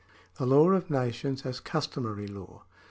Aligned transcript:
The 0.39 0.47
Lavir 0.47 0.75
of 0.75 0.89
Nations 0.89 1.45
as 1.45 1.59
Customary 1.59 2.27
Lavtf. 2.27 2.61